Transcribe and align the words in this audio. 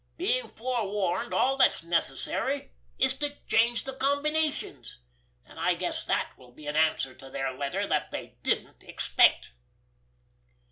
Being 0.17 0.49
forewarned, 0.49 1.31
all 1.31 1.57
that's 1.57 1.83
necessary 1.83 2.71
is 2.97 3.13
to 3.19 3.35
change 3.45 3.83
the 3.83 3.93
combinations. 3.93 4.97
And 5.45 5.59
I 5.59 5.75
guess 5.75 6.03
that 6.05 6.31
will 6.39 6.51
be 6.53 6.65
an 6.65 6.75
answer 6.75 7.13
to 7.13 7.29
their 7.29 7.51
letter 7.53 7.85
that 7.85 8.09
they 8.09 8.35
didn't 8.41 8.81
expect!" 8.83 9.51